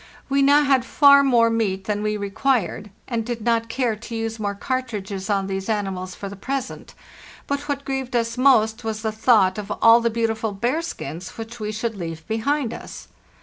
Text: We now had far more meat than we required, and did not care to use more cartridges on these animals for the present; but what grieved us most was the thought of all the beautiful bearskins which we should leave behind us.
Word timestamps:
We 0.29 0.41
now 0.41 0.63
had 0.63 0.83
far 0.83 1.21
more 1.23 1.51
meat 1.51 1.83
than 1.83 2.01
we 2.01 2.17
required, 2.17 2.89
and 3.07 3.23
did 3.23 3.41
not 3.43 3.69
care 3.69 3.95
to 3.95 4.15
use 4.15 4.39
more 4.39 4.55
cartridges 4.55 5.29
on 5.29 5.45
these 5.45 5.69
animals 5.69 6.15
for 6.15 6.27
the 6.27 6.35
present; 6.35 6.95
but 7.45 7.69
what 7.69 7.85
grieved 7.85 8.15
us 8.15 8.35
most 8.35 8.83
was 8.83 9.03
the 9.03 9.11
thought 9.11 9.59
of 9.59 9.69
all 9.79 10.01
the 10.01 10.09
beautiful 10.09 10.53
bearskins 10.53 11.37
which 11.37 11.59
we 11.59 11.71
should 11.71 11.95
leave 11.97 12.27
behind 12.27 12.73
us. 12.73 13.09